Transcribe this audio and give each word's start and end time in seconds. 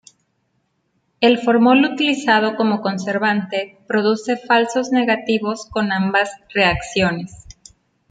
El 1.19 1.37
formol 1.37 1.85
utilizado 1.85 2.55
como 2.55 2.81
conservante 2.81 3.77
produce 3.87 4.35
falsos 4.35 4.89
negativos 4.91 5.67
con 5.69 5.91
ambas 5.91 6.31
reacciones. 6.55 7.31